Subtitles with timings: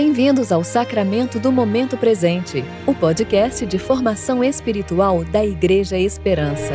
[0.00, 6.72] Bem-vindos ao Sacramento do Momento Presente, o podcast de formação espiritual da Igreja Esperança.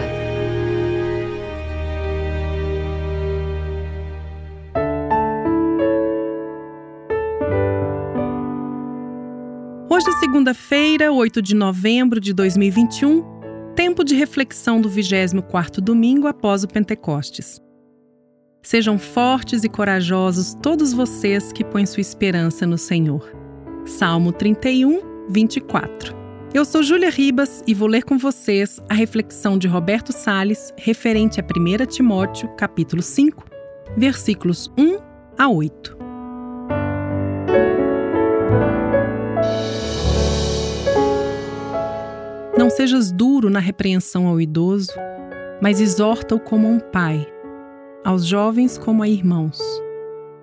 [9.90, 13.24] Hoje é segunda-feira, 8 de novembro de 2021,
[13.74, 17.63] tempo de reflexão do 24º domingo após o Pentecostes.
[18.64, 23.30] Sejam fortes e corajosos todos vocês que põem sua esperança no Senhor.
[23.86, 26.16] Salmo 31, 24.
[26.54, 31.42] Eu sou Júlia Ribas e vou ler com vocês a reflexão de Roberto Sales referente
[31.42, 33.44] a 1 Timóteo, capítulo 5,
[33.98, 34.98] versículos 1
[35.38, 35.98] a 8.
[42.58, 44.94] Não sejas duro na repreensão ao idoso,
[45.62, 47.33] mas exorta-o como um pai
[48.04, 49.60] aos jovens como a irmãos,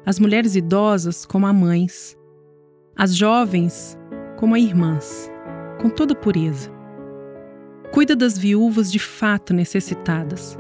[0.07, 2.17] às mulheres idosas como a mães,
[2.97, 3.99] às jovens
[4.39, 5.31] como a irmãs,
[5.81, 6.71] com toda pureza.
[7.93, 10.57] Cuida das viúvas de fato necessitadas.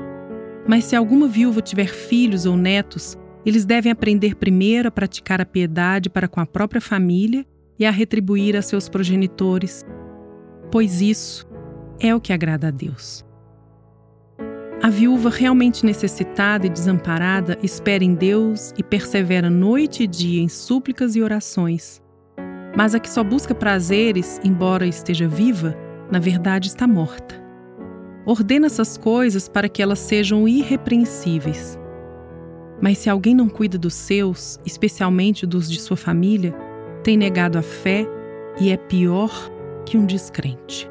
[0.68, 5.46] Mas se alguma viúva tiver filhos ou netos, eles devem aprender primeiro a praticar a
[5.46, 7.46] piedade para com a própria família
[7.78, 9.86] e a retribuir a seus progenitores,
[10.70, 11.48] pois isso
[11.98, 13.24] é o que agrada a Deus.
[14.82, 20.48] A viúva realmente necessitada e desamparada espera em Deus e persevera noite e dia em
[20.48, 22.00] súplicas e orações.
[22.74, 25.76] Mas a que só busca prazeres, embora esteja viva,
[26.10, 27.34] na verdade está morta.
[28.24, 31.78] Ordena essas coisas para que elas sejam irrepreensíveis.
[32.80, 36.54] Mas se alguém não cuida dos seus, especialmente dos de sua família,
[37.04, 38.06] tem negado a fé
[38.58, 39.30] e é pior
[39.84, 40.90] que um descrente.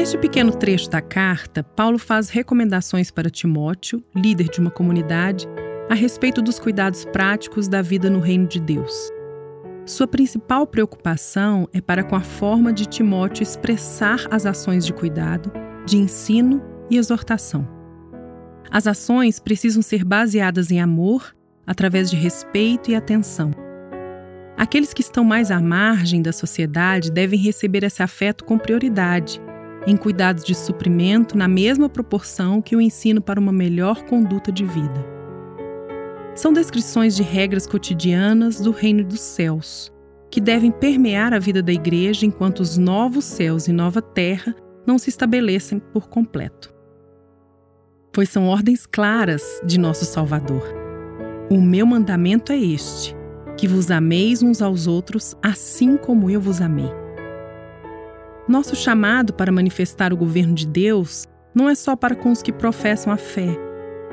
[0.00, 5.46] Neste pequeno trecho da carta, Paulo faz recomendações para Timóteo, líder de uma comunidade,
[5.90, 9.10] a respeito dos cuidados práticos da vida no reino de Deus.
[9.84, 15.52] Sua principal preocupação é para com a forma de Timóteo expressar as ações de cuidado,
[15.84, 17.68] de ensino e exortação.
[18.70, 21.36] As ações precisam ser baseadas em amor,
[21.66, 23.50] através de respeito e atenção.
[24.56, 29.42] Aqueles que estão mais à margem da sociedade devem receber esse afeto com prioridade
[29.86, 34.64] em cuidados de suprimento na mesma proporção que o ensino para uma melhor conduta de
[34.64, 35.04] vida.
[36.34, 39.92] São descrições de regras cotidianas do reino dos céus,
[40.30, 44.54] que devem permear a vida da igreja enquanto os novos céus e nova terra
[44.86, 46.72] não se estabelecem por completo.
[48.12, 50.62] Pois são ordens claras de nosso Salvador.
[51.50, 53.14] O meu mandamento é este:
[53.56, 56.99] que vos ameis uns aos outros, assim como eu vos amei.
[58.50, 61.24] Nosso chamado para manifestar o governo de Deus
[61.54, 63.56] não é só para com os que professam a fé,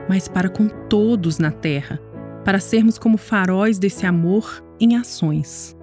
[0.07, 1.99] mas para com todos na terra,
[2.45, 5.75] para sermos como faróis desse amor em ações.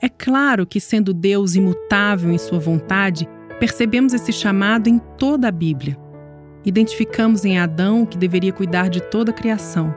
[0.00, 5.52] É claro que, sendo Deus imutável em Sua vontade, percebemos esse chamado em toda a
[5.52, 5.98] Bíblia.
[6.64, 9.92] Identificamos em Adão que deveria cuidar de toda a criação.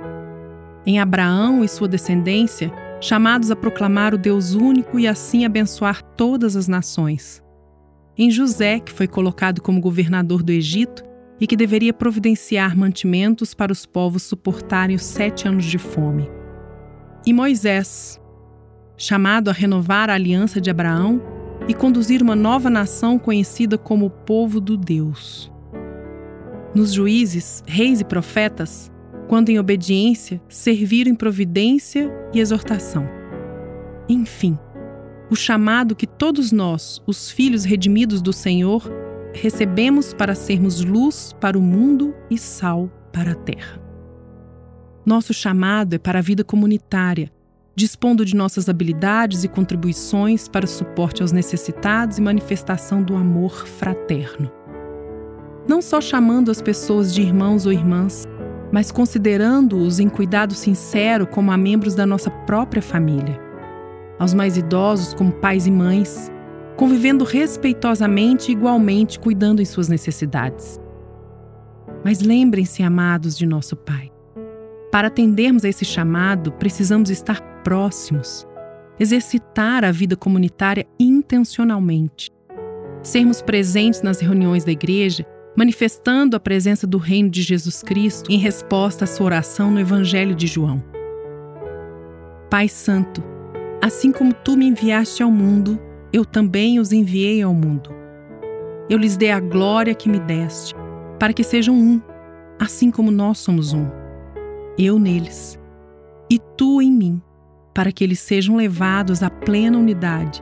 [0.88, 6.56] Em Abraão e sua descendência, chamados a proclamar o Deus único e assim abençoar todas
[6.56, 7.44] as nações.
[8.16, 11.04] Em José, que foi colocado como governador do Egito
[11.40, 16.30] e que deveria providenciar mantimentos para os povos suportarem os sete anos de fome.
[17.26, 18.22] E Moisés,
[18.96, 21.20] chamado a renovar a aliança de Abraão
[21.68, 25.52] e conduzir uma nova nação conhecida como o povo do Deus.
[26.76, 28.91] Nos juízes, reis e profetas,
[29.32, 33.08] quando em obediência serviram em providência e exortação.
[34.10, 34.60] Enfim,
[35.30, 38.92] o chamado que todos nós, os filhos redimidos do Senhor,
[39.34, 43.82] recebemos para sermos luz para o mundo e sal para a terra.
[45.06, 47.32] Nosso chamado é para a vida comunitária,
[47.74, 54.52] dispondo de nossas habilidades e contribuições para suporte aos necessitados e manifestação do amor fraterno.
[55.66, 58.28] Não só chamando as pessoas de irmãos ou irmãs,
[58.72, 63.40] mas considerando-os em cuidado sincero como a membros da nossa própria família.
[64.18, 66.32] Aos mais idosos como pais e mães,
[66.78, 70.80] convivendo respeitosamente e igualmente cuidando em suas necessidades.
[72.04, 74.12] Mas lembrem-se, amados de nosso Pai.
[74.92, 78.48] Para atendermos a esse chamado, precisamos estar próximos,
[79.00, 82.32] exercitar a vida comunitária intencionalmente,
[83.02, 85.26] sermos presentes nas reuniões da igreja
[85.56, 90.36] manifestando a presença do reino de Jesus Cristo em resposta à sua oração no Evangelho
[90.36, 90.84] de João.
[92.50, 93.24] Pai Santo,
[93.82, 95.80] assim como tu me enviaste ao mundo,
[96.12, 97.90] eu também os enviei ao mundo.
[98.90, 100.76] Eu lhes dei a glória que me deste,
[101.18, 102.02] para que sejam um,
[102.60, 103.88] assim como nós somos um.
[104.78, 105.62] Eu neles
[106.32, 107.22] e tu em mim,
[107.74, 110.42] para que eles sejam levados à plena unidade,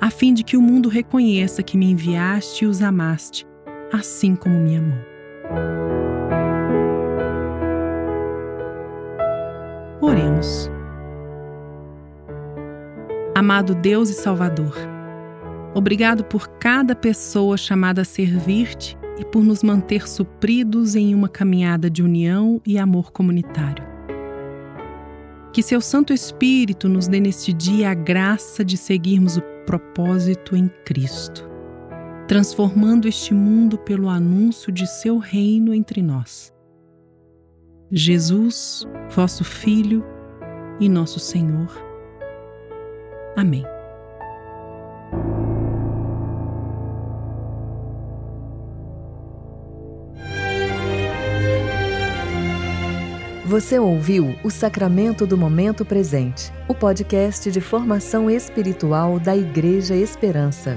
[0.00, 3.46] a fim de que o mundo reconheça que me enviaste e os amaste,
[3.92, 4.98] assim como me amou.
[10.00, 10.70] Oremos.
[13.34, 14.74] Amado Deus e Salvador,
[15.74, 21.90] obrigado por cada pessoa chamada a servir-te e por nos manter supridos em uma caminhada
[21.90, 23.84] de união e amor comunitário.
[25.52, 30.68] Que seu Santo Espírito nos dê neste dia a graça de seguirmos o propósito em
[30.84, 31.47] Cristo,
[32.28, 36.52] transformando este mundo pelo anúncio de seu reino entre nós.
[37.90, 40.04] Jesus, vosso Filho
[40.78, 41.72] e nosso Senhor.
[43.34, 43.64] Amém.
[53.46, 60.76] Você ouviu o Sacramento do Momento Presente, o podcast de formação espiritual da Igreja Esperança.